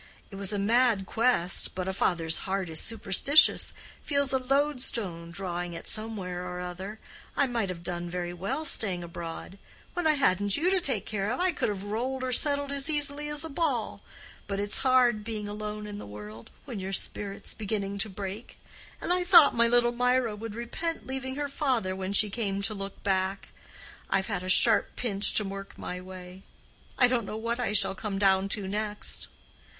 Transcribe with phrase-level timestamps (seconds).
[0.31, 5.87] It was a mad quest; but a father's heart is superstitious—feels a loadstone drawing it
[5.87, 6.97] somewhere or other.
[7.37, 9.59] I might have done very well, staying abroad:
[9.93, 12.89] when I hadn't you to take care of, I could have rolled or settled as
[12.89, 14.01] easily as a ball;
[14.47, 18.57] but it's hard being lonely in the world, when your spirit's beginning to break.
[19.01, 22.73] And I thought my little Mirah would repent leaving her father when she came to
[22.73, 23.49] look back.
[24.09, 26.41] I've had a sharp pinch to work my way;
[26.97, 29.27] I don't know what I shall come down to next.